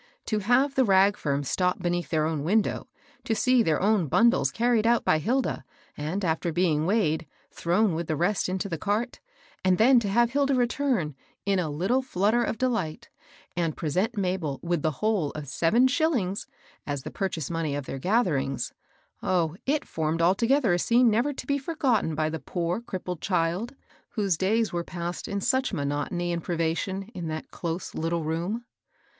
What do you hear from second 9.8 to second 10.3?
to